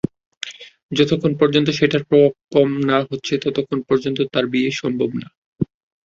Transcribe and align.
যতক্ষন 0.91 1.31
পর্যন্ত 1.39 1.67
সেটার 1.79 2.03
প্রভাব 2.09 2.33
কম 2.53 2.69
না 2.89 2.97
হচ্ছে 3.03 3.33
ততক্ষন 3.43 3.79
পর্যন্ত 3.87 4.19
তার 4.33 4.45
বিয়ে 4.51 4.71
সম্ভব 4.81 5.09
না। 5.15 5.27